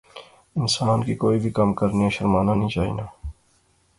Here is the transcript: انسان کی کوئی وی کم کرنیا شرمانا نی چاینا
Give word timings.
انسان 0.61 0.99
کی 1.05 1.13
کوئی 1.23 1.37
وی 1.43 1.49
کم 1.57 1.69
کرنیا 1.79 2.09
شرمانا 2.15 2.53
نی 2.59 2.67
چاینا 2.73 3.05